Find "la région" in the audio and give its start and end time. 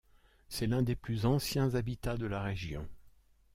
2.25-2.89